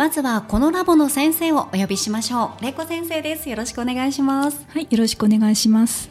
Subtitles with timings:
[0.00, 2.64] まずはこのラボの先生をお呼びしましょう。
[2.64, 3.50] 玲子先生です。
[3.50, 4.64] よろしくお願いします。
[4.70, 6.08] はいよろしくお願いします。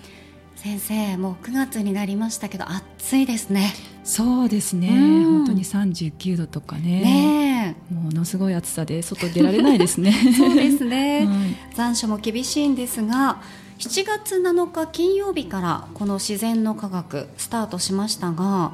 [0.57, 3.73] 先生もう9月になりましたけど暑いですね。
[4.03, 7.01] そうですね、本当に39度とかね。
[7.01, 10.11] ねものすごい暑さで外出られないですね。
[10.37, 13.41] そうですね、 はい、残暑も厳しいんですが
[13.79, 18.73] 7月7日金曜日からこの自然の科学スタートしましたが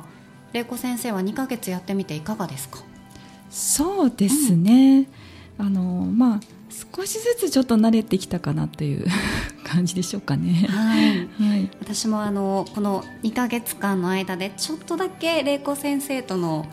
[0.52, 2.80] 玲子先生は2ヶ月やってみていかがですか？
[3.56, 5.08] そうですね、
[5.58, 6.39] うん、あのまあ
[6.94, 9.06] 少しずつちょっと慣れてきたかなという
[9.64, 10.67] 感じでしょうかね。
[10.70, 16.66] はい、はい、私もあのこの2か月間の間でちょっとだけ玲子先生との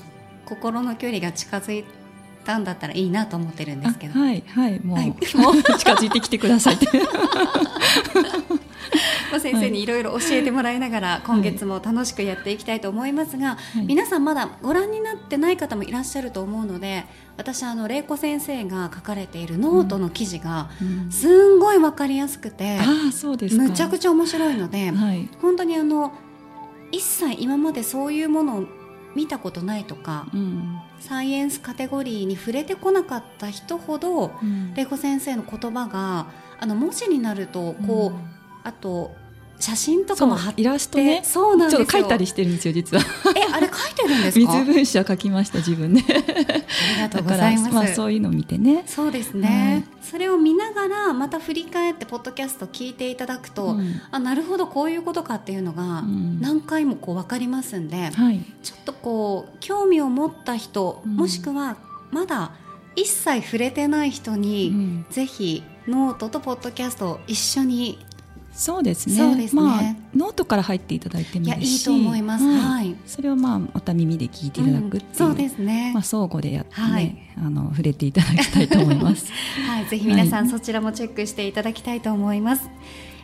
[0.45, 1.85] 心の距離が近づい
[2.45, 4.19] たんだったらいいなと思ってるんですけど。
[4.19, 6.89] はいはいもう、はい、もう近づいてきてくださいって。
[9.31, 17.05] まあ、先生にいろいろ教えてもらいながら、今月も楽しくやっていきたいと思いますが、はい、皆さんまだご覧になってない方もいらっしゃると思うので
[17.37, 20.69] 私あの玲子先生が書かれているノートの記事が
[21.11, 26.13] すんごい分かりやすくて、うん、そうですむちゃくちゃ面白いので、はい、本当にあの
[26.91, 28.65] 一切今までそういうものを
[29.15, 36.27] 見たことないとか、うん、サイエンスカテゴリーに触れてこなかった人ほど、うん、玲子先生の言葉が
[36.61, 39.15] あの文字になるとこう、あと
[39.61, 41.21] 写真とかも貼ってイラストね。
[41.23, 41.89] そうなんですよ。
[41.89, 43.03] 書いたりしてるんですよ実は。
[43.37, 44.53] えあれ書いてるんですか？
[44.53, 46.03] 水分子は書きました自分で。
[46.03, 46.13] あ
[46.97, 47.75] りがとうございます。
[47.75, 48.83] まあ、そういうのを見てね。
[48.87, 56.03] そうですね、はい、それを見ながらまた振り返ってポッドキャスト聞いていただくと、うん、あなるほどこういうことかっていうのが
[56.41, 61.77] 何回もこう分かりますんで、はい、ちょっとこう興味を持った人、うん、もしくは
[62.11, 62.51] まだ
[62.97, 68.05] 一切触れてない人に、うん、ぜひノートとポッドキャストを一緒に
[68.53, 69.35] そうですね。
[69.35, 69.51] ね。
[69.53, 69.83] まあ
[70.15, 72.45] ノートから入っていただいてもいいし、いいと思います。
[72.45, 72.95] はい。
[73.07, 75.91] それをまあまた耳で聞いていただくっていう、うん、そうですね。
[75.95, 79.27] まあ相互でやってね、はい、あの触れていただきたいと思います。
[79.67, 82.69] はい、ぜひ皆さん、そちらもチェックしていただきたいと思います。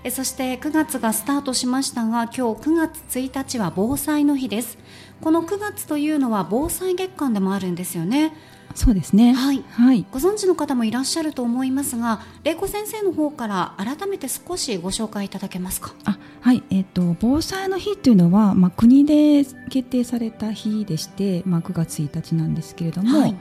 [0.04, 2.40] えそして9月がスタートしましたが、今日
[2.70, 4.78] 9月1日は防災の日です。
[5.20, 8.32] この9月というのは防災月間でもあるんですよね。
[8.74, 15.94] そうですね、はい、はい、ご存知の方もいらっしゃると思いますが玲子先生の方から改めて少しご紹介いただけますか？
[16.04, 23.36] あはい、えーと、防災の日というのは、まあ、国で決定された日でして、まあ、9月1日なんですけれども、はい、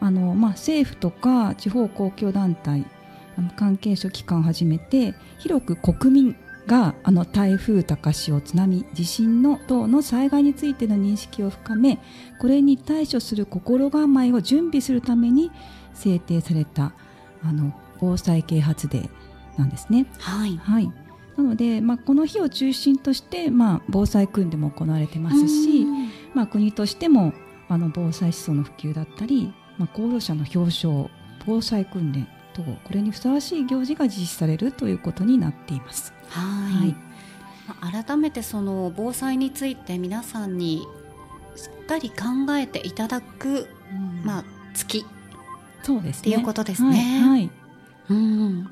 [0.00, 2.86] あのまあ、政府とか地方公共団体
[3.56, 6.36] 関係者機関をはじめて広く国民
[6.68, 11.98] があの台風、高潮、津波、地震の等の災害についての認識を深め
[12.38, 15.50] これに対処する心構えを準備するために
[15.94, 16.92] 制定された
[17.42, 19.10] あの防災啓発デー
[19.58, 20.06] なんですね。
[20.18, 20.92] はい、はい。
[21.36, 25.86] なので、まあ、この日を中心として、まあ、防災訓練も行われてますし、
[26.34, 27.32] まあ、国としても
[27.68, 31.08] あの防災思想の普及だったり、まあ、功労者の表彰
[31.46, 36.12] 防災訓練等これにふさわしい行事が実施されるということになっています。
[36.28, 36.96] はい、
[37.80, 40.86] はい、改めてその防災について皆さんに
[41.56, 44.44] しっかり考えていただく、うん、まあ、
[44.74, 45.06] 月。
[45.82, 47.20] そうです、ね、っていうことですね。
[47.22, 47.50] はい、はい、
[48.10, 48.70] うん。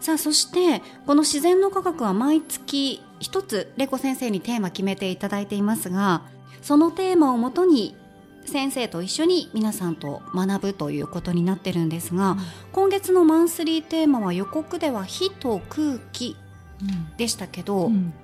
[0.00, 6.20] さあそしてこの自然の科学は毎月一つレコ先生にテーマ決めていただいていますが
[6.60, 7.96] そのテーマをもとに
[8.54, 12.38] 先生と一緒に皆さんと学ぶということになってるんですが、うん、
[12.70, 16.36] 今月のマンスリーテーマは予告では火と空気
[17.16, 18.14] でしたけど、うん、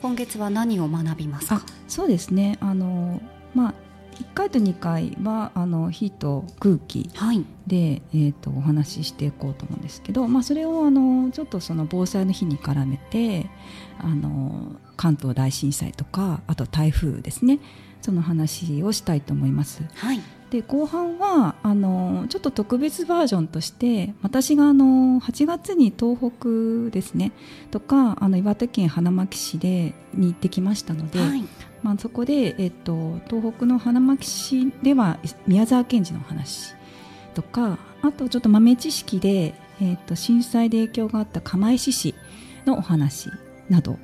[0.00, 1.62] 今月は何を学びますか？
[1.88, 2.58] そうですね。
[2.60, 3.20] あの、
[3.56, 3.74] まあ、
[4.20, 13.50] 1回と2回はあの火と空気で、はい、えーと、お話ししていこうと思うんですけど、まあ、それをあのちょっとその防災の日に絡めて
[13.98, 17.58] あの関東大震災とかあと台風ですね
[18.02, 19.82] その話をしたいと思います。
[19.94, 20.20] はい
[20.52, 27.32] で後半はあのちょっと特別バージョンとして私があの8月に東北ですね
[27.70, 31.44] とかあの岩手県花巻市でに行ってきましたので、はい、
[31.82, 36.74] まあ、そこで、えっと、東北の花巻市では宮沢賢治の話
[37.32, 42.14] とかあとちょっと豆知識で、えっと、震災で影響があった釜石市
[42.66, 43.30] のお話
[43.70, 43.98] など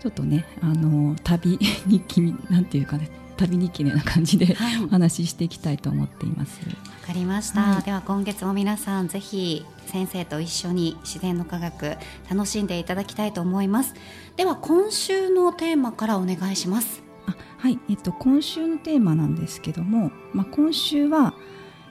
[0.00, 3.10] ちょっとねあの旅日記なんていうかね
[3.42, 6.60] 旅日記のような感じで、はい、お話ししていきたいと思っています。
[6.60, 11.96] わかりました、はい、では今月も皆さんぜひ先生と一緒に自然の科学
[12.30, 13.94] 楽しんでいただきたいと思います。
[14.36, 17.02] では今週のテーマからお願いします。
[17.26, 21.34] あはい、えっと、今週のテーマなんですけども、まあ、今週は、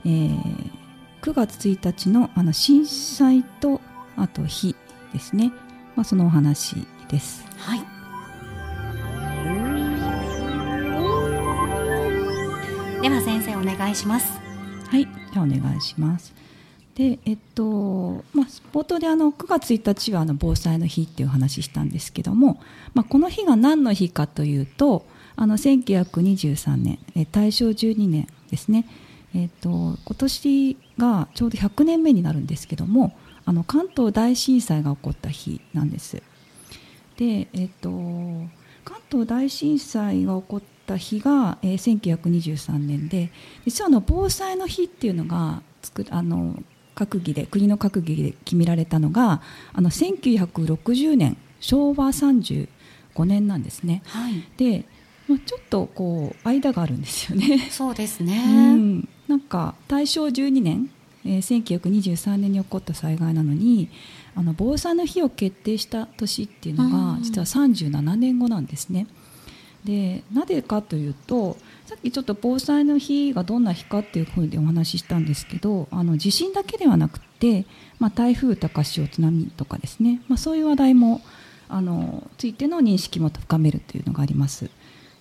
[0.06, 0.72] えー、
[1.22, 3.82] 9月1日のあの震災と
[4.18, 4.76] あと火
[5.14, 5.52] ですね、
[5.96, 7.46] まあ、そのお話です。
[7.58, 8.01] はい
[13.02, 14.40] では先生お願いします。
[14.88, 16.36] はいじゃあお願いします。
[16.94, 22.62] でえっとまあ、冒頭であの9月1日はあの防災の日っていう話したんですけども、
[22.94, 28.86] まあ、この日が何の日かというとあの1923年え大正12年ですね、
[29.34, 36.22] えっと、今年がちょうど100年目になるんですけどもあの関東大震災が起こった日なんです。
[37.18, 37.90] で、えっと、
[38.86, 43.32] 関東大震災が起こっった日が、えー、1923年で
[43.66, 46.62] 実はあの防災の日っていうのが作あの
[46.96, 49.42] 閣議で国の閣議で決められたのが
[49.74, 52.68] あの1960年昭和35
[53.26, 54.02] 年なんですね。
[54.06, 54.86] はい、で
[55.28, 57.70] まあ、ちょっとこう間があるんですよね。
[57.70, 58.44] そうですね、
[58.74, 60.90] うん、なんか大正12年、
[61.24, 63.90] えー、1923年に起こった災害なのに
[64.36, 69.08] あの防災の日を決定した年っていうのが実は37年後なんですね。
[69.86, 77.66] でなぜかというとさっきちょっと防災の日がどんな日かっていうふうにお話ししたんですけどあの地震だけではなくて、
[78.00, 81.22] まあ、台風高潮津波とかですね、まあ、そういう話題も
[81.68, 84.70] あのついての認識も深めるというのがあります。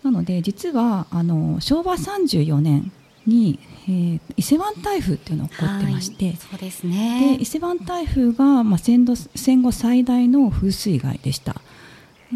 [0.03, 2.91] なので実はあの昭和34年
[3.27, 11.61] に、えー、伊勢湾台風っていうのが起こってまして、そうですね、で伊勢湾台風が、まあ、戦後戦後最大の風水害でした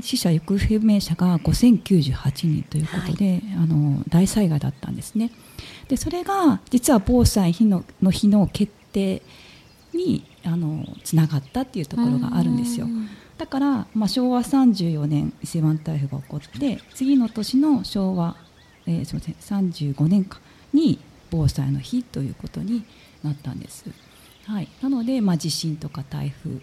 [0.03, 5.31] 死者・行方不明者が5098人ということで、はい、あの大災害だったんですね。
[5.89, 9.23] でそれが実は防災日のの日の決定
[9.93, 12.89] にあのつながったっていうところがあるんですよ。
[13.39, 18.37] だから、まあ、昭和34年伊勢湾台風が起こって次の年の昭和、
[18.87, 20.41] えー、すみません35年間
[20.73, 21.01] に
[21.31, 22.85] 防災の日ということに
[23.25, 23.87] なったんです、
[24.47, 26.61] はい、なので、まあ、地震とか台風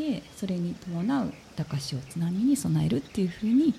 [0.00, 3.74] でそれに伴う高潮津波に備えるっていうふうに、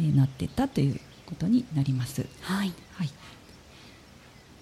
[0.00, 2.26] えなっていったということになります。
[2.40, 3.10] はい、はい、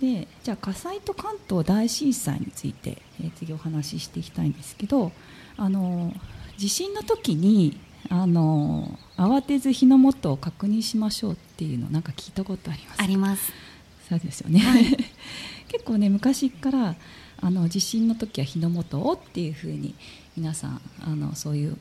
[0.00, 5.12] でじゃあ火災と関東大震災について、えー、次お話ししていきたいんですけど
[5.56, 6.12] あの
[6.58, 13.02] 地震の時にあの慌てず火の元を確認しましょうっていうのなんか聞いたことあります？
[13.02, 13.52] あります。
[14.08, 14.84] そうですよね、はい、
[15.68, 16.96] 結構ね昔から
[17.40, 19.94] あの地震の時は火の元をっていうふうに
[20.36, 21.76] 皆さんあのそういう、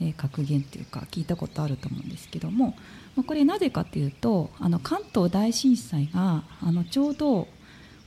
[0.00, 2.76] えー、格言っていうか聞いたことあると思うんですけども、
[3.16, 7.48] まあ、これなぜかというとあの関東大震災があのちょうど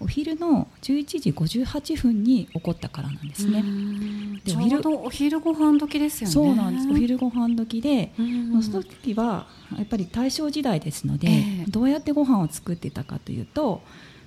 [0.04, 3.64] お昼の11時58分に起こったからなんですね。
[4.44, 6.34] でお昼お昼ご飯時ですよね。
[6.34, 6.90] そうなんです。
[6.90, 13.82] お昼ご飯時で、その時はやっぱり大正時代ですので、えー、どうやってご飯を作ってたかというと、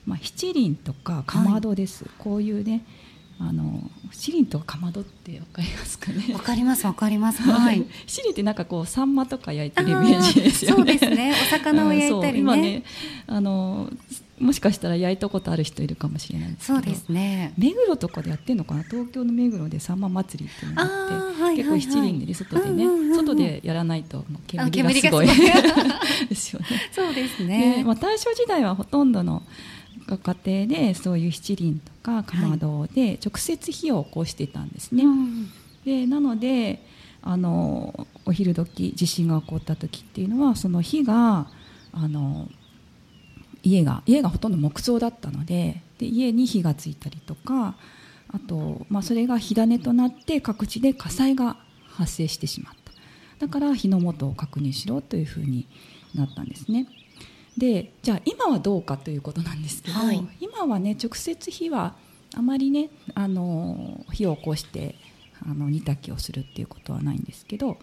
[0.07, 2.85] まあ、七輪とかかまどです、はい、こういうね
[3.39, 3.83] あの
[4.13, 6.33] 七輪とかまどってわかりますかね？
[6.33, 7.43] わかりますわかります。
[7.43, 7.85] はい。
[8.07, 10.77] 七輪ってなんかこうサンマとか焼いてるイメージですよね。
[10.77, 11.33] そうですね。
[11.33, 12.39] お魚を焼いたりね。
[12.39, 12.83] 今ね
[13.27, 13.91] あの
[14.39, 17.53] もしかしたら焼いたことある人いるかもしれないですそうですね。
[17.59, 18.85] 目黒とかでやってるのかな？
[18.85, 25.27] 東京の目黒でサンマ祭りっていうのがあって、はいはいはい、結構七輪で、ね、外でね、うんうんうん、外でやらないと煙がすごい
[26.31, 26.67] ですよね。
[26.91, 27.83] そうですね。
[27.85, 29.43] まあ大正時代はほとんどの
[30.09, 35.05] ご家庭でそういう七輪とかかまどで直接火を起こしてたんですね。
[35.05, 35.13] は
[35.85, 36.85] い、でなので
[37.23, 41.49] あのお昼時地震が起こった時っていうのはその火が
[41.93, 42.49] あの
[43.65, 47.75] 家が家がほとんど木造だったのでで家に火がついたりとか
[48.33, 51.57] あと、まあ、それが火種となって各地で火災が
[51.89, 52.75] 発生してしまっ
[53.39, 55.67] ただから火の元を確認しろというふうに
[56.15, 56.87] なったんですね。
[57.57, 61.95] でじゃあ今はどうかということなんですけど、はい、今はね直接火は
[62.35, 64.95] あまりねあの火を起こして
[65.45, 67.79] あの煮炊きをするっていうことはないんですけど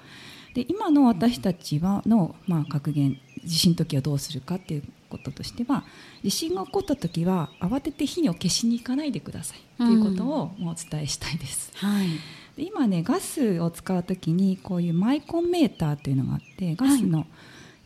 [0.54, 5.84] で今の私たちはの、まあ、格言地震の時はどうするかっていうこととしては
[6.24, 11.72] 地震が起こった時は慌てて火を消しに行かないでくださいということをもうお伝えしたいです。
[11.82, 12.08] うんはい、
[12.56, 17.28] で今ねガスを使う時にこういうマイコンメーターというのがあってガスの、はい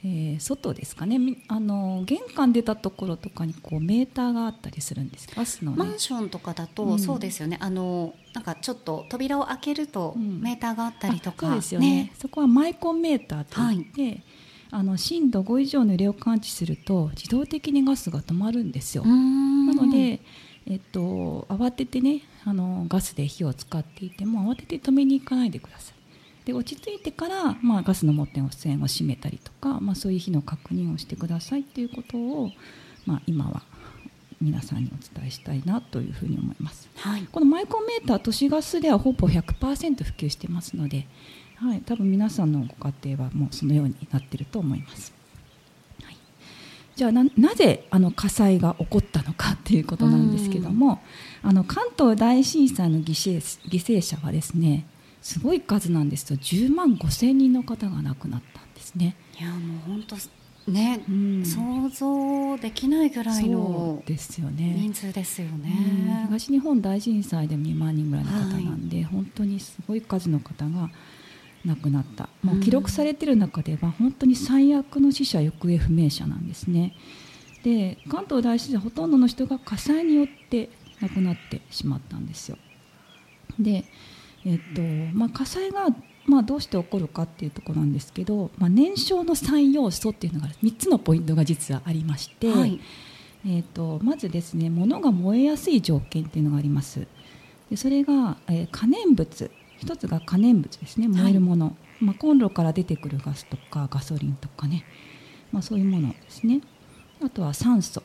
[0.04, 1.20] えー、外ですかね。
[1.48, 5.28] あの玄関出たところとかにこうメーターがあったりするんです。
[5.36, 7.58] ガスの、ね、マンションとかだと、うん、そうですよね。
[7.60, 14.24] あのなんかちょっと扉を開けるとメーターがあったりとか、うん、そうですよね、ね、そこはマイコンメーターといって、はい、
[14.72, 19.04] あの震度5以上の揺れを感知すると自動的にガスが止まるんですよ。
[19.06, 20.22] なので
[20.70, 25.97] えっと、慌ててねあのガスで火を使っていても慌てて止めに行かないでください
[26.48, 32.52] で落ち着いてから、まあ、ガスの持っての線を閉めたりとか、まあ、そういう日の確認をしてくださいということを、
[33.06, 33.64] まあ、今は
[34.40, 41.06] 皆さんにお伝えしたいなというふうに思います、はい、このマイコンメーター都市ガスではほぼ100%普及してますので、
[41.58, 45.12] はい、多分皆さんのご家庭はもうそのようになっていると思います、
[46.02, 46.18] はい、
[46.96, 47.26] じゃあな
[47.56, 51.02] ぜあの火災が起こったのかということなんですけども
[51.44, 53.38] あの関東大震災の犠牲
[53.68, 54.86] 犠牲者はですね
[55.28, 59.18] すごい数なんですと10万5千人の方が亡くなったんですね。
[59.38, 64.74] いやもう本当ね、うん、想像できないぐらいのですよね。
[64.78, 65.70] 人数ですよね、
[66.22, 70.90] うん、東日本大震災で2万人ぐらいの方なんで、はい、本当にすごい数の方が
[71.66, 72.30] 亡くなった。
[72.42, 76.96] もう記録されている中では本当に最悪の死者行方不明者なんですね。
[77.66, 80.70] で関東大震災ほとんどの人が火災によって
[81.02, 82.58] 亡くなってしまったんですよ。
[83.60, 83.84] で
[84.48, 84.82] えっと
[85.14, 85.88] まあ、火災が、
[86.26, 92.80] まあ、どうして起こるかっていうところなんですけど、まあ、燃焼の3要素っていうのが3つのポイントが実はありまして、はい、
[93.46, 97.06] えっと、まずですね物が燃えやすい条件っていうのがあります。
[97.70, 99.52] でそれが、えー、可燃物。
[99.80, 104.86] 一つが可燃物ですね燃えるもの、はい、まあ、コンロから出てくるガスとかガソリンとかね、
[105.52, 106.62] まあ、そういうものですね。
[107.24, 108.02] あとは酸素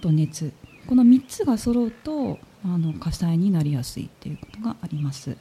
[0.00, 0.54] と熱、はい、
[0.86, 5.36] この3つが揃うとあの火災になりやすいっていうことがあります。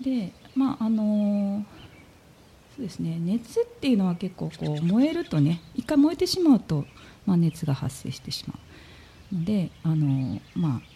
[0.00, 1.64] でまああの
[2.76, 6.84] そうですね熱っていうのは結構こう燃えるとね一回燃えてしまうと、
[7.26, 8.54] まあ、熱が発生してしま
[9.32, 10.94] うのであのまあ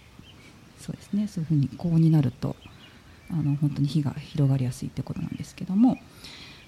[0.81, 2.57] そうですねそういうふうに高温になると
[3.31, 5.99] あの本当に火が広がりやすいってことなんですけども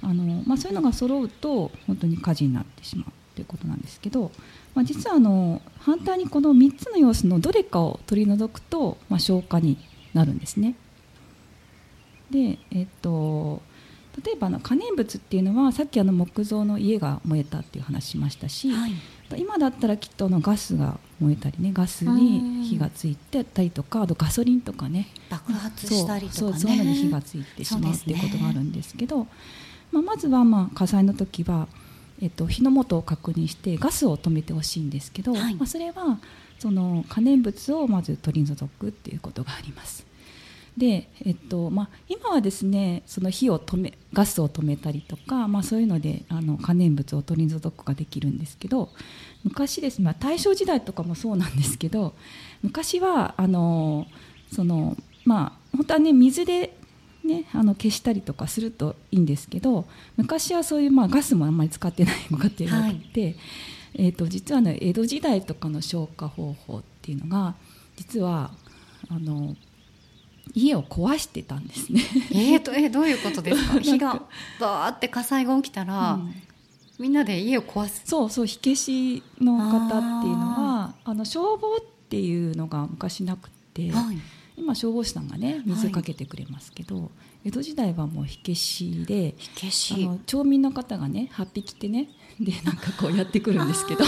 [0.02, 4.30] あの、まあ、そういうのが揃うと本当に火事になってしまうということなんですけど、
[4.74, 9.78] まあ、実はあの反対にこの3つの要素のどれかを取り除くと、まあ、消火に
[10.12, 10.74] なるんですね。
[12.30, 13.62] で、えっと、
[14.24, 18.92] 例えばの可燃物っていうのはさっきあの木造の家が燃えたっていう話しましたし、はい、
[19.36, 25.08] 今だったらきっとのガスが燃えたりねガスに火がついてたりとかあとガソリンとかね。
[25.30, 29.26] 爆発したりとか、ね、そうそういうのに火がついてしまうっていうことがあるんですけど、
[29.92, 31.68] まあ、まずはまあ火災の時は、
[32.20, 36.18] えっと、火の元を確認してガスを止めてほしいんですけど、はい、まあ、それは
[36.58, 40.09] その可燃物をまず取り除くっていうことがあります。
[40.76, 48.90] で、えっとまあ、今はですねその火を止めガスを止めたりとか、まあ、そういうのであの可燃物を取り除くができるんですけど
[49.44, 52.14] 昔ですね、まあ、大正時代とかもそうなんですけど
[52.62, 54.06] 昔はあの
[54.52, 56.74] そのまあ本当はね水で
[57.22, 59.84] ね、あの消したりとかするといいんですけど
[60.16, 63.36] 昔はそういう、まあ、ガスもあんまり使ってないご家庭が多くて、はい、
[63.94, 67.54] えーと、実は、ね、江戸時代とかの消火方法っていうのが
[67.96, 68.50] 実は
[69.10, 69.54] あの
[70.54, 72.02] 家を壊してたんですね。
[72.30, 73.80] えーと、えー、どういうことです か？
[73.80, 74.22] 火が
[74.58, 76.34] バーって火災が起きたら、うん、
[76.98, 78.02] みんなで家を壊す。
[78.04, 84.18] そうそう火消しの方っていうのはあの消防っていうのが昔なくて、はい、
[84.56, 87.08] 今消防士さんがね水かけてくれますけど、はい、
[87.46, 89.94] 江戸時代はもう火消しで火消し。
[89.94, 92.08] あの町民の方がね8匹ってね
[92.40, 94.04] でなんかこうやってくるんですけど。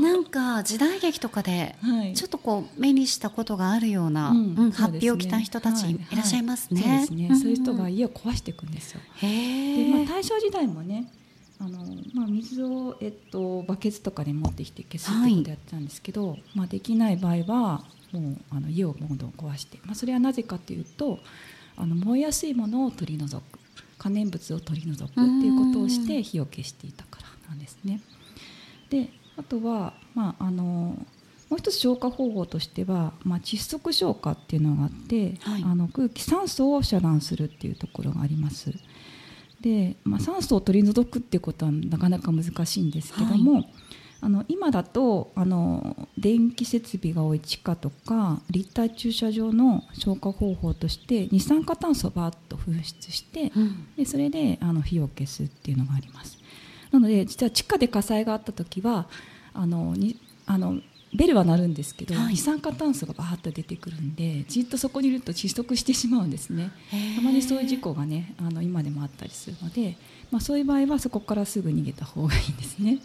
[0.00, 1.76] なんか時代劇とかで
[2.14, 6.00] ちょっとこう目にしたことがあるような、うんうん、発表を着た人たちい。
[6.12, 6.82] らっしゃいますね。
[6.82, 6.90] はい。
[6.90, 9.00] はい、そうですね、そういう人が家を壊していくんですよ。
[9.20, 11.12] で、まあ、大正時代もね
[11.60, 11.78] あの
[12.14, 21.18] まあ、水を、えっと、バケツとかで持ってきて消すってことやってたんですけど、はい、まあ、できない場合はもうあの家をどんどん壊して、まあ、それはなぜかというと
[21.76, 23.58] あの燃えやすいものを取り除く。
[23.98, 27.17] 可燃物を取り除くっていうことをして火を消していたから
[27.48, 28.00] なんですね。
[28.90, 30.62] であとは、まあ、あの
[31.48, 38.72] もう一つ消火方法としては、まあ、窒息消火っていうのがあって、はい、あの空気酸素を遮断するっていうところがあります。
[39.60, 43.72] で、まあ、酸素を取り除くっていうことはなかなか難しいんですけども、はい、
[44.20, 56.37] あの今だとあの電気設備が多い地下とか立体駐車場の消火方法として二酸化炭素をバーッと噴出して、うん、でそれであの火を消すっていうのがあります。
[56.90, 59.06] なので実は地下で火災があった時は
[59.54, 60.16] あのに
[60.46, 60.78] あの
[61.14, 66.70] ベルは鳴るんですけど、はい、二酸化炭素がバーッと出てくるんでじっとそこにいると窒息してしまうんですね。
[67.16, 69.96] たまにそういう事故がねあの今でもあったりするので、
[70.30, 73.00] まあ、そういう場合はそこからすぐ逃げた方がいいんですね。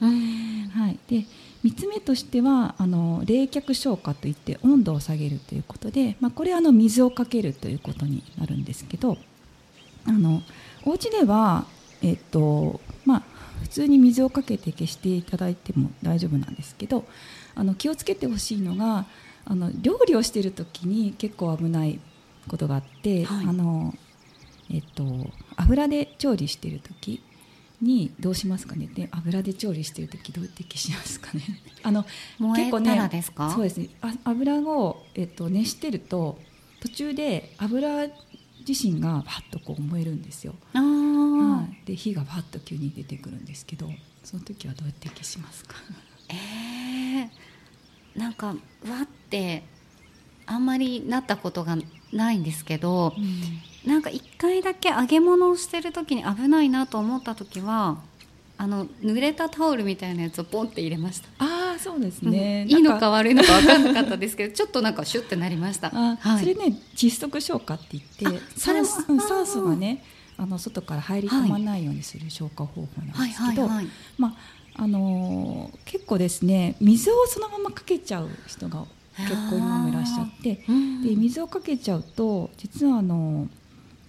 [0.73, 1.25] はい、で
[1.63, 9.17] 3つ目としてはあの冷却消火といって温度を下げるということで、まあ、これはあの水をかけるということになるんですけど
[10.05, 10.41] あの
[10.85, 11.65] お家では、
[12.01, 12.81] えっと
[13.73, 17.05] 通に水をかけて消していただいても大丈夫なんですけど
[17.55, 19.05] あの気をつけてほしいのが
[19.45, 21.99] あの料理をしている時に結構危ない
[22.47, 23.93] ことがあって、はい、あの
[24.71, 25.03] えっと、
[25.57, 27.21] 油で調理している時
[27.81, 28.87] にどうしますかね？
[28.87, 31.43] で油で調理している時どうやって消しますかね？
[31.83, 32.05] あの
[32.55, 32.91] 結構ね
[33.53, 33.89] そうですね。
[34.01, 36.39] あ油を、えっと、熱してると
[36.79, 38.07] 途中で油
[38.67, 43.87] 自身がパッとこう燃えるんですよ、はい、で火がパッと急に出てくるんですけど
[44.23, 45.75] その時はどうやって消しますか？
[46.29, 48.53] えー、なんかわ
[49.03, 49.63] って
[50.45, 51.77] あんまりなったことが
[52.11, 57.97] ないんですけど、うん、なんか一回だけ揚げ物をしてる時に危ないなと思った時は
[58.57, 61.27] あの濡れたタオルみたいなやつをポンって入れました。
[61.39, 61.52] ああ
[61.83, 65.89] そうですね、うん、いいのか悪いのか分かんなかったですけどちょっとなんかシュッてなりました。
[65.89, 70.03] はい、それね窒息消火って言って酸素がね
[70.37, 73.67] あの外から入り込まないようにする消火方法なんですけど、
[74.17, 74.33] まあ
[74.75, 78.85] あのー、結構ですね水をそのままかけちゃう人が
[79.17, 80.55] 結構今もいらっしゃって、
[81.03, 83.47] で水をかけちゃうと実はあの、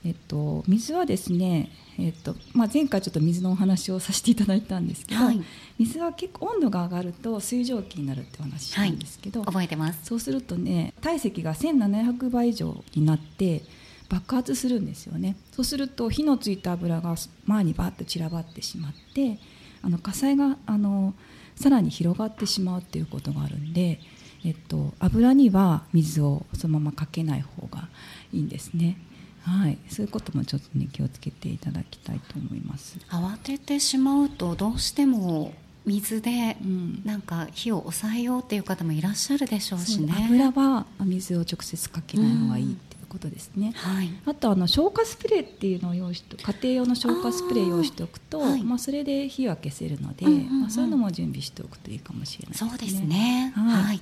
[0.04, 5.42] えっと、水はですね、えっとまあ、前回ちょっと水のお話をさせていただいたんですけど、はい、
[5.78, 10.00] 水は結構温度が上がると水蒸気になるってお話したんですけど、はい、覚えてます。
[10.04, 13.62] そうするとね体積が1700倍以上になって
[14.10, 15.36] 爆発するんですよね。
[15.52, 17.14] そうすると火のついた油が
[17.46, 19.38] 前にバッと散らばってしまって
[19.82, 21.14] あの火災があの
[21.56, 24.00] さらに広がってしまうっていうことがあるんで、
[24.44, 27.88] えっと、油には水をそのままかけない方が
[28.32, 28.98] いいんですね。
[29.44, 32.98] はい、そういうこともちょっとね気をつけていただきたいと思います。
[33.10, 35.52] 慌ててしまうとどうしても
[35.84, 36.56] 水で
[37.04, 40.12] なんか火を抑えようっていう方もいらっしゃるでしょうしね。
[40.26, 52.70] 油は水を直接かけない方がいいってことですね、はい、あとあの消火スプレーっていうのを用意して家庭用の消火スプレー用意しておくとまあ、はい、それで火は消せるので、うんうんうん、まあ、そういうのも準備しておくといいかもしれないですね。
[52.70, 53.52] そうですね。
[53.54, 54.00] はい、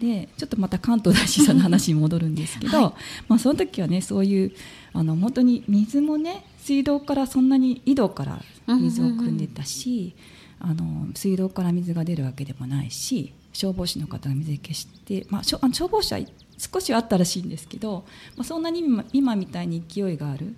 [0.00, 2.92] でちょっとまた関東大震災の話に戻るんですけど、はい、
[3.28, 4.52] まあ、その時はねそういう
[4.92, 10.14] あの本当に水もね水道からそんなに井戸から水を汲んでたし、
[10.60, 15.58] あの水道から水が出るわけでもないし消防士の方が水消して、まあ、消
[15.90, 16.18] 防車
[16.56, 18.04] 少しはあったらしいんですけど、
[18.36, 20.54] まあ、そんなに今みたいに勢いがある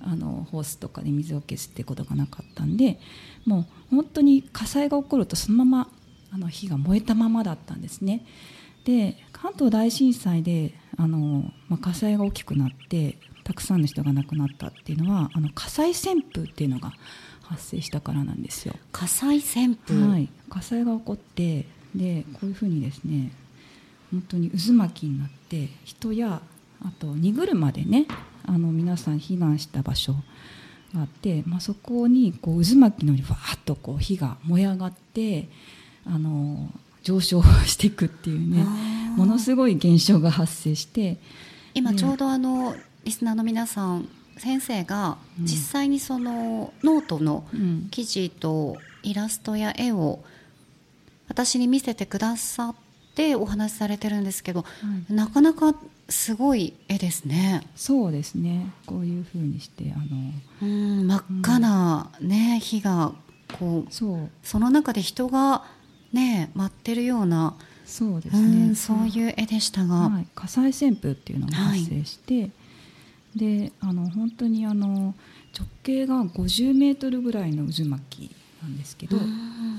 [0.00, 2.98] あのホースとかで水を消すってことがなかったんで
[3.44, 5.90] もう本当に火災が起こるとそのまま
[6.32, 8.24] あの火が燃えたままだったんですね。
[8.84, 16.92] で関東大震災であの、まあ、火災が大きくなってたくさんの人が亡くなったっていうのはあの火災旋風っていうのが
[17.42, 18.74] 発生したからなんですよ。
[18.92, 23.32] 火災旋風、はい、火災が起こってでこういうふうにですね
[24.12, 26.40] 本当に渦巻きになって人や
[26.84, 28.06] あと荷車でね
[28.46, 30.14] あの皆さん避難した場所
[30.94, 35.48] があって、まあ、そこにこう渦巻きのようにわーっとこう火が燃え上がって
[36.06, 38.64] あの上昇していくっていうね
[39.16, 41.18] ものすごい現象が発生して
[41.74, 44.08] 今ちょうどあの、リスナーの皆さん
[44.38, 47.44] 先生が実際にそのノートの
[47.90, 50.20] 記事とイラストや絵を
[51.28, 52.74] 私に見せてくださっ
[53.14, 54.64] てお話しされてるんですけど、
[55.08, 55.74] うん、なかなか
[56.08, 57.62] すごい絵ですね。
[57.76, 58.72] そうですね。
[58.86, 60.04] こういうふうにしてあの
[60.62, 63.12] うん真っ赤なね、うん、火が
[63.58, 64.30] こうそう。
[64.42, 65.64] その中で人が
[66.12, 68.70] ね舞ってるようなそうですね。
[68.70, 72.52] うそういう絵でしたが、はい、火災旋風っていうのが発生して、はい、
[73.36, 75.14] であの本当にあの
[75.58, 79.16] 直径が50メートルぐらいの渦巻きなんですけど、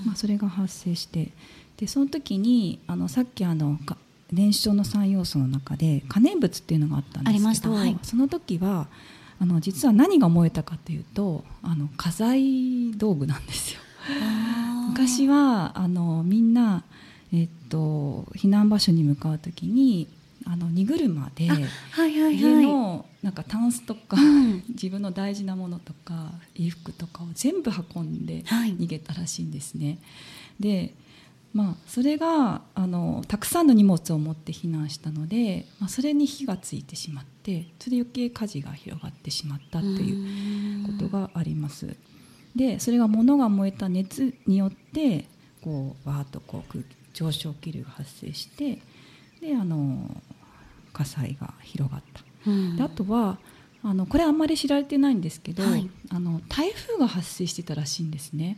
[0.05, 1.29] まあ、それが発生して
[1.77, 3.79] でその時にあのさっきあの
[4.31, 8.87] 燃焼の3要素の中で可燃物っていうのがあったんですけど、はい、その時は
[9.39, 13.79] あの実は何が燃えたかというとあの家財道具なんですよ。
[14.91, 16.83] 昔はあのみんな、
[17.33, 20.07] えっと、避難場所に向かう時に
[20.45, 29.99] あの荷車で家のなんかタンスとか、うん自分の大事なものとか衣服とかを全部運んではい逃げたらしいんですね。
[30.59, 30.93] で
[31.53, 41.95] まあそれがあのたくさんの荷物を持って避難したので、まあ、それに火がついてしまってそれで余計火事が広がってしまったっていうことがあります。
[42.55, 45.25] でそれが物が燃えた熱によって
[45.61, 46.83] こうバーッとこう
[47.13, 48.79] 上昇気流が発生して
[49.41, 50.21] であの
[50.93, 52.21] 火災が広がった。
[52.47, 52.77] うん。
[52.77, 53.37] であとは
[53.83, 55.89] あのこれあんまり知られてないんですけど、はい。
[56.09, 58.57] あの台風が発生してたらしいんですね。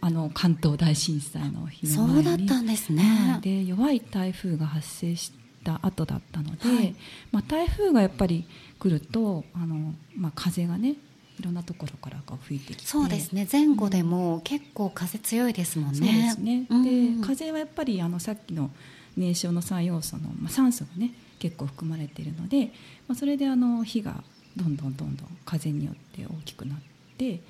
[0.00, 2.20] あの関東大震災の日のそ前に。
[2.20, 3.40] うだったんですね、はい。
[3.40, 5.32] で弱い台風が発生し
[5.62, 6.94] た後だったので、はい。
[7.30, 8.46] まあ、台風がやっぱり
[8.78, 10.96] 来るとあの、まあ、風がね
[11.38, 12.86] いろんなところからこう吹いてきて。
[12.86, 13.48] そうですね。
[13.50, 15.98] 前後でも結構風強いですもんね。
[15.98, 17.18] そうですね、うん。
[17.20, 18.70] で風はやっぱりあのさっきの
[19.16, 22.72] 燃焼の3要素の、まあ、酸素がね結構含まれているので、
[23.06, 24.22] まあ、それであの火が
[24.56, 26.78] どんどんどんどん風によって大きくなっ
[27.18, 27.40] て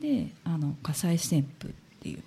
[0.00, 2.22] であの火災旋風っていう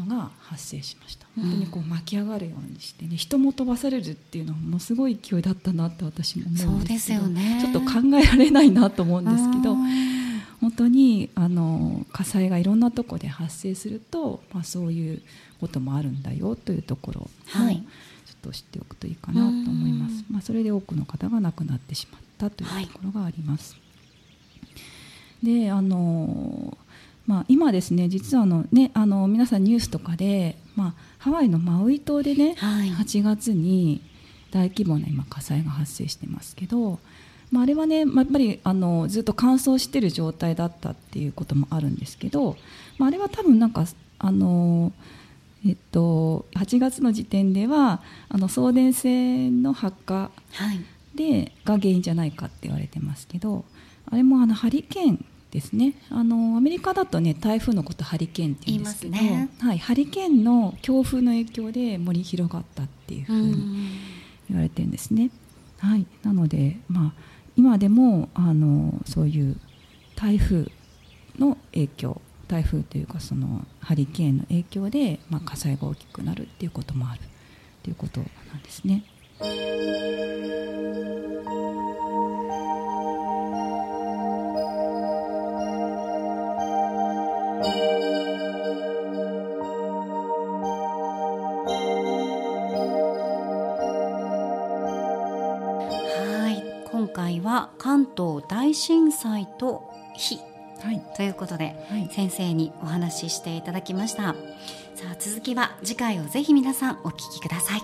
[0.00, 10.27] のが発生しましたうん本当にこう巻き上がるようにしてね、人も飛ばされるっていうのはものすごい勢いだったなって私も思うんですけどそうですよねちょっと考えられないなと思うんですけどうん
[10.60, 15.22] 本当にあの火災がいろんなところで発生すると、まあ、そういう
[15.60, 17.76] こともあるんだよというところもはい。
[17.76, 23.76] ちょっと知っておくといいかなと思います、まあ、それで多くの方が亡くなってしまったというところがあります。
[25.42, 26.76] であの
[27.26, 32.88] まあ、今ですね実はあの、ね、あの皆さんニュースとかで、まあ、ハワイのマウイ島でね、はい。
[32.88, 34.00] 8月に
[34.50, 36.98] 大規模な今火災が発生してますけど、
[37.50, 42.56] まあ、あれはね、まあ、やっぱりあのずっと乾燥してる状態だったっていうこともあるんですけど、
[42.98, 43.86] まあ、あれは多分なんか
[44.18, 44.92] あの、
[45.66, 50.84] えっと、8月の時点ではあの送電線の発火はい。
[51.14, 53.64] でが原因じゃないかって言われてますけど
[54.08, 55.94] あれもあのハリケーンですね。
[56.10, 59.48] あのアメリカだとね台風のことハリケーンって言うんですけどね。
[59.60, 63.88] はい、ハリケーンの強風の影響で森広がったっていうふううにん。
[64.50, 65.30] 言われてるんですね。
[65.78, 67.12] はい、なので、まあ、
[67.58, 69.56] 今でもあのそういう
[70.14, 70.70] 台風
[71.40, 77.22] の影響台風というかそのハリケーンの影響で、まあ、火災が大きくなるっていうこともあるっ
[77.82, 78.26] ていうことな
[78.60, 79.02] んですね。
[97.58, 97.70] は。
[97.78, 99.82] 関東大震災と
[100.16, 100.38] 火
[100.80, 102.08] はい、ということではい。
[102.12, 104.34] 先生にお話ししていただきました。
[104.94, 107.82] さあ続きは次回をぜひ皆さんお聞きください。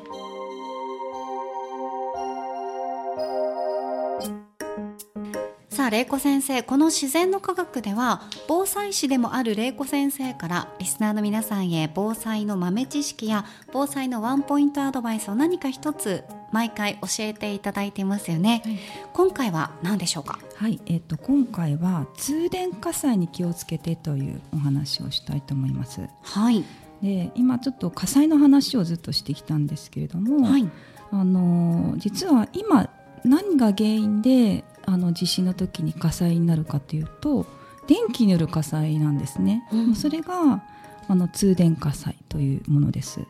[5.70, 16.22] さあ玲子先生この自然の科学では防災士でもある玲子先生からリスナーの皆さんへ防災の豆知識や防災のワンポイントアドバイスを何か一つ
[16.54, 18.78] 毎回教えていただいていますよね、はい。
[19.12, 20.38] 今回は何でしょうか？
[20.54, 26.08] はいえっと今回は通電火災に気をつけてというお話をしたいと思います。
[26.22, 26.64] はい。
[27.02, 30.70] で今ちょっと火災の話をずっとしてきたんですけれども、はい。
[31.10, 32.88] あの実は今
[33.24, 37.46] 何が原因であの地震の時に火災になるかというと
[37.88, 39.94] 電気による火災なんですね、うん。
[39.96, 40.62] それが
[41.08, 43.26] あの通電火災というものです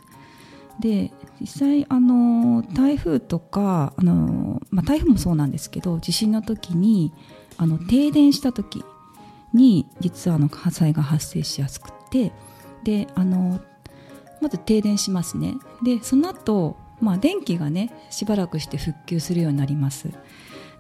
[0.81, 7.13] で実際あの台風とかあの、まあ、台風もそうなんですけど地震の時に
[7.57, 8.85] あの停電した時
[9.53, 12.33] に実はあの火災が発生しやすくて
[12.83, 13.61] であの
[14.41, 15.55] まず停電しますね。
[15.83, 20.11] でその後、まあ電気がねしばらくして復旧するようになります。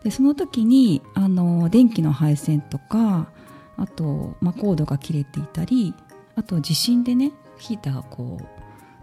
[0.02, 3.28] でその時にあの電気の配線とか
[3.76, 5.94] あと、まあ、コードが切れていたり
[6.36, 8.53] あと地震でねヒーターがこう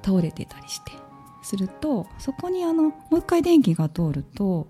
[0.03, 0.91] 倒れてたりして
[1.43, 4.67] するとそこにあのもう一回電気が通ると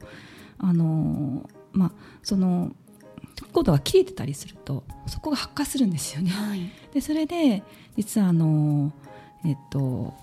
[0.57, 1.91] あのまあ
[2.23, 2.71] その
[3.51, 6.29] コードが切れてたりするとそこが発火するんですよね。
[6.31, 7.63] はいでそれで
[7.95, 8.91] 実はあの
[9.45, 10.13] えっと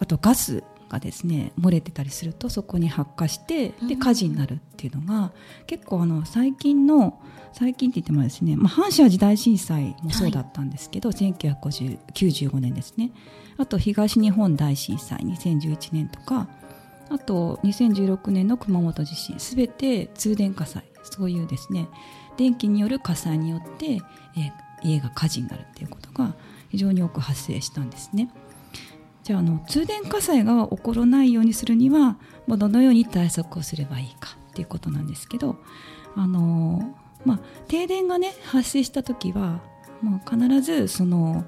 [0.00, 5.32] あとガスがですね漏れてたりするとそこに発火してでうん火事になるっていうのが
[5.66, 7.20] 結構あの最近の
[7.52, 13.10] 最近って言ってもですね、まあ、阪神・淡路大震災もそうだったんですけど、1995年ですね
[13.56, 16.46] あと東日本大震災2011年とか
[17.08, 21.88] あと2016年の熊本地震すべて通電火災そういうですね
[22.36, 26.34] 電気による火災によって、えー家が火事になるっていうことが
[26.68, 28.30] 非常に多く発生したんですね。
[29.28, 32.16] じゃああの通電火災が起こらないようにするには
[32.48, 35.56] どのように対策をすればいいかっていうことなんですけど
[36.16, 39.60] あの、まあ、停電がね発生した時は
[40.00, 41.44] もう必ずその、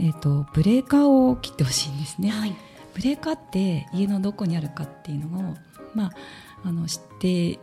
[0.00, 2.56] えーと、ブレーカーを切ってほしいんですね、はい、
[2.94, 5.54] ブレーカーって家のどこにあるかっていうのを、
[5.94, 6.12] まあ、
[6.64, 7.60] あの知って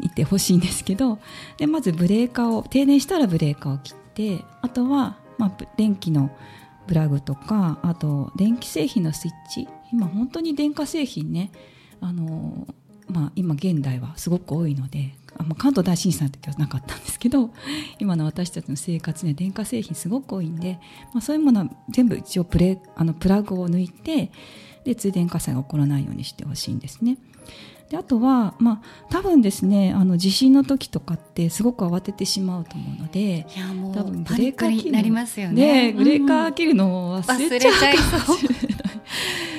[0.00, 1.18] いてほしいんですけど
[1.58, 6.30] でまずブレーカーを停電したらブレーカーを切ってあとは、まあ、電気の
[6.86, 11.50] プラグとかあと電気製品のスイッチ今本当に電化製品ね
[12.00, 12.66] あの、
[13.08, 17.50] まあ、今現代はすごく多いのであ関東大震災の時はなかったんですけど
[17.98, 20.78] 今の私たちの生活には電化製品すごく多いんで、
[21.12, 24.30] まあ、そういうものは全部一応プレあのプラグを抜いて
[24.84, 27.16] で通電火災が起こらないようにしてほしいんですね。
[27.94, 38.36] であとは、まあ、多分ですねあの地震の時とかってすごく慌ててしまうと思うのでいやもう多分ブレーカー切るなりますよね、ね、ブレーカー切るのを忘れちゃいそう。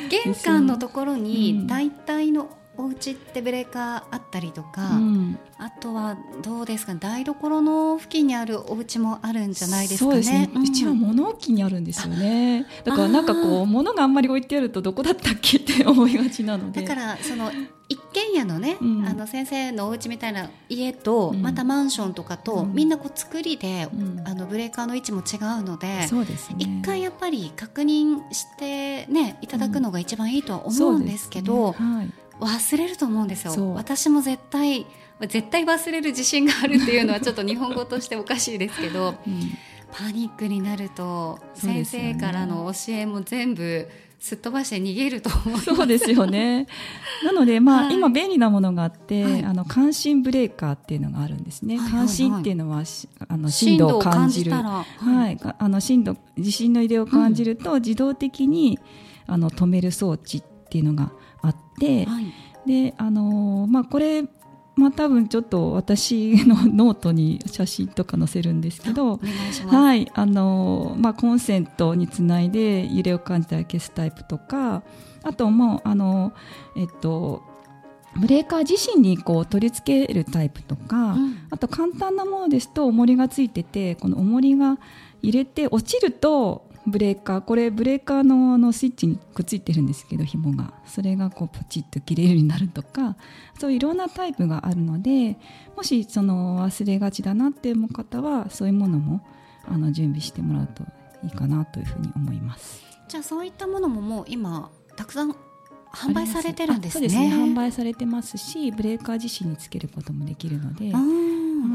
[0.09, 10.49] 玄関のところに大体のお家ってブレーカーあったりとか、うん、あとはどうですか台所の付近にあるお家もあるんじゃないですかね。
[10.53, 10.69] うね。
[10.69, 12.65] うちは物置にあるんですよね。
[12.83, 16.81] だからなんかこう物があんまり置いてあるとどこだったっけって思いがちなので。
[16.81, 17.51] だからその
[17.87, 23.87] 一軒家のね、うん、あの先生のお家みたいな家と、うん、またマンションとかと、みんなこう作りで、
[24.25, 31.73] あのブレーカーの位置も違うので、そうですね、一回やっぱり確認してねいただくのが一番いいとは思うんですけど。
[31.73, 33.73] はい忘れると思うんですよ。
[33.73, 34.85] 私も絶対
[35.21, 39.57] 絶対忘れる自信があるっていうのはちょっと日本語としておかしいですけど、 うん、
[39.91, 43.87] パニックになると先生からの教えも全部
[44.19, 46.67] すっ飛ばして逃げると思うそうですよね。
[47.23, 51.85] なので、まあ、はい、今便利なものがあって、はい、あの感震ブレーカーっていうのがあるんですね、はい。
[51.85, 52.83] はいはい、感震っていうのは
[53.27, 54.51] あの振動を感じる。
[54.51, 54.83] は
[55.29, 58.79] い、あの震度地震の揺れを感じると、自動的に
[59.27, 61.11] あの止める装置っていうのが
[61.45, 62.33] あって、はい、
[62.65, 64.23] であのまあこれ
[64.75, 69.19] まあ、多分ちょっと私の ノートに写真とか載せるんですけど、
[69.67, 74.83] はいあのまあ、コンセントにつないで揺れを感じたら消すタイプとか
[75.23, 76.33] あともうあの、
[76.75, 77.41] えっと、
[78.19, 84.77] ブレーカー自身にこう取り付けるタイプとか、うん、あと簡単なものですと重りがついててこの重りが
[85.21, 87.41] 入れて落ちるとブレーカー。
[87.41, 90.73] これブレーカーのあのスイッチにくっついてるんですけど紐が。
[90.85, 93.17] それがこうポチッと切れるようになるとか
[93.59, 95.37] そういういろんなタイプがあるので
[95.75, 99.25] もしその忘れがちだなって思う方はそういうものも
[99.67, 100.83] あの準備してもらうと
[101.23, 102.83] いいかなというふうに思います。
[103.07, 105.35] じゃあそういったものももう今たくさん
[105.93, 107.07] 販売されてるんですね。
[107.07, 107.29] ですね。
[107.33, 110.99] 販売されてますしブレーカー自身につけることもできるので、は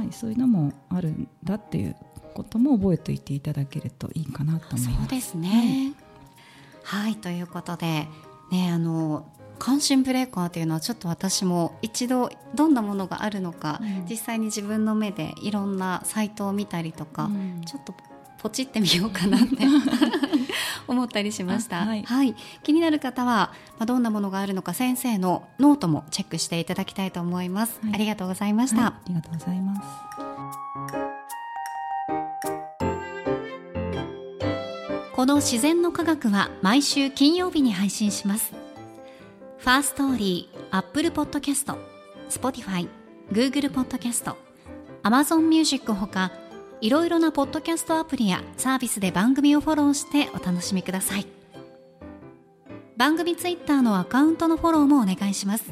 [0.09, 1.97] い、そういうのもあるんだっていう
[2.31, 5.01] ことも覚えておいていただけるといいかなと思います。
[5.01, 5.95] そうですね、
[6.85, 8.09] はい、はい、ということで、
[8.51, 9.27] ね、あの
[9.59, 17.95] 感震ブレーカーというのはちょっと私も一度どんなものがあるのか、うん、実際に自分の目でいろんなサイトを見たりとか、うん、ちょっと
[18.39, 19.67] ポチってみようかなって
[20.89, 31.20] 思ったりしました、はい、はい、気になる方は、まあ、どんなものがあるのか先生のノートもチェックしていただきたいと思います、はい、ありがとうございました、ありがとうございます
[35.21, 38.55] このしぜんのかがくは毎週金曜日に配信します。
[39.59, 41.77] Firstory、 Apple Podcast、
[42.31, 42.89] Spotify、
[43.31, 44.39] Google Podcast、
[45.03, 46.33] Amazon Music ほか
[46.81, 51.27] いろいろなポッドキャストアプリやサービスで番組をフォローしてお楽しみください。
[52.97, 55.71] 番組ツイッターのアカウントのフォローもお願いします。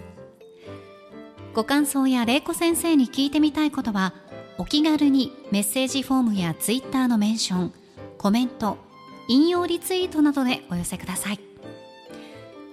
[1.55, 4.13] ご感想や玲子先生に聞いてみたいことは
[4.59, 7.73] お気軽にメッセージフォームやツイッターのメンション
[8.19, 8.87] コメント
[9.29, 11.41] 引用リツイートなどでお寄せください。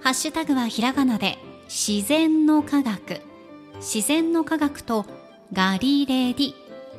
[0.01, 3.21] ハッシュタグはひらがなで自然の科学。
[3.75, 5.05] 自然の科学と
[5.51, 6.53] ガリレディ。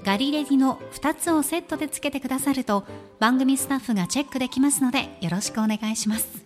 [0.05, 2.85] ガリレディの2つをセットでつけてくださると
[3.19, 6.45] 番組スタッフがチェックできますのでよろしくお願いします。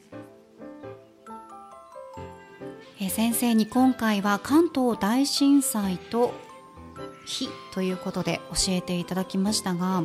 [3.01, 6.33] え先生に今回は関東大震災と
[7.31, 10.03] 日ということで教えていただきましたが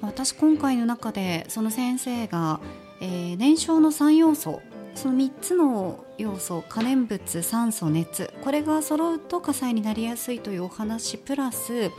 [0.00, 2.60] 私今回の中でその先生が、
[3.00, 4.60] えー、燃焼の3要素
[4.94, 11.90] その3つの要素可燃物酸素熱これが揃うと火災になりやすいというお話プラス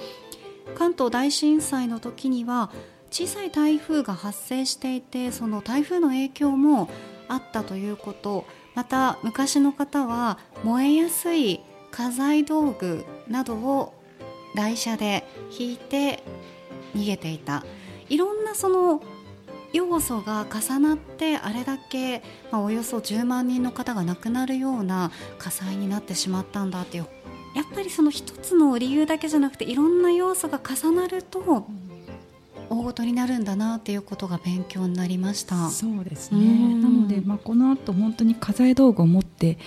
[0.76, 2.72] 関東大震災の時には
[3.12, 6.90] 小さい台風が発生していてその台風の影響も
[7.28, 8.46] あったということ。
[8.76, 11.62] また昔の方は燃えやすい
[11.92, 13.94] 家財道具などを
[14.56, 15.26] 台車で
[15.58, 16.24] 引いて
[16.96, 17.64] 逃げていた。
[18.10, 19.02] いろんなその
[19.74, 27.08] 要素が重なってあれだけ、まあ、およそ10万人の方が亡くなるような火災になってしまったんだっていう。
[27.56, 31.66] やっぱりその一つの理由だけじゃなくていろんな要素が重なると
[32.70, 35.70] 大ごとになるんだなっていうことが勉強になりました。
[35.70, 36.82] そうですね。
[36.82, 39.58] なので、まあ、この後本当に家財道具を持って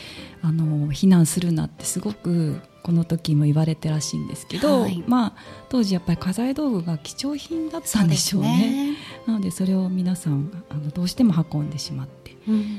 [0.43, 5.33] あの避難するなってすごくこの時も言われてらしいんですけど、はい、まあ、
[5.69, 8.97] 当時やっぱり家財道具が貴重品だったんでしょうね、ね、
[9.27, 12.35] なのでそれを皆さんあのどうしても運んでしまってっ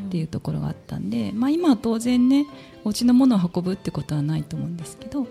[0.09, 2.47] ていうところがあったんで、まあ、今は当然ね
[2.83, 5.27] お家のものを運ぶってことはないと思うんですけど、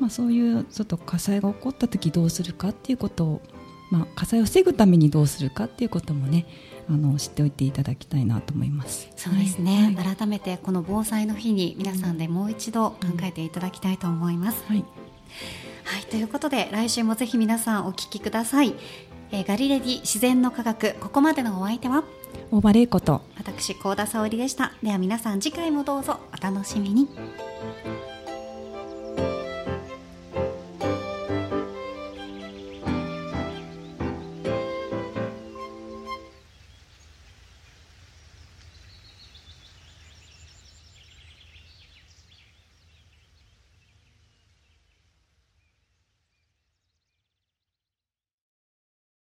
[0.00, 3.42] まあ、そういうちょっと火災が起こった時どうするかっていうことを
[3.90, 6.46] まあ、火災を防ぐためにどうするかっていうこともね
[6.88, 9.08] あの知っておいていただきたいなと思います。
[9.16, 14.84] そうですね、はい、改めてこの防災の日に皆さんでもう一度考えていただきたいと思います、はい、
[15.84, 18.74] はい、ということで来週もぜひ皆さんお聞きください、
[19.32, 22.04] えー、ガリレディ自然の科学ここまでのお相手は？
[22.50, 23.22] 大場玲子と。
[23.36, 24.72] 私高田沙織でした。
[24.82, 27.08] では皆さん次回もどうぞお楽しみに